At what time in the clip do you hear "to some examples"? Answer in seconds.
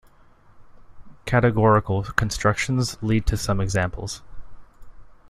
3.27-4.23